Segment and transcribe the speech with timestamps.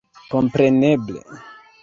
[0.31, 1.21] kompreneble